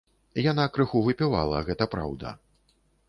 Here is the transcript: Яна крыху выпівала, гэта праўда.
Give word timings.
Яна 0.51 0.63
крыху 0.77 1.01
выпівала, 1.07 1.61
гэта 1.67 1.89
праўда. 1.93 2.33